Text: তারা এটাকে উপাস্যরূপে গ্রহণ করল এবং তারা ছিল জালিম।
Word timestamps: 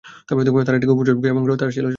তারা 0.27 0.77
এটাকে 0.79 0.93
উপাস্যরূপে 0.95 1.21
গ্রহণ 1.29 1.41
করল 1.43 1.51
এবং 1.51 1.59
তারা 1.61 1.71
ছিল 1.77 1.79
জালিম। 1.81 1.89